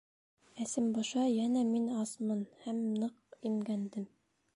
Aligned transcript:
—Әсем 0.63 0.85
боша, 0.95 1.25
йәнә 1.33 1.61
мин 1.73 1.85
асмын 2.05 2.41
һәм 2.63 2.81
ныҡ 3.05 3.37
имгәндем. 3.51 4.09